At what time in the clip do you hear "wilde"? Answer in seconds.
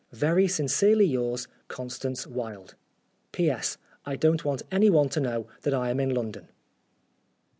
2.25-2.73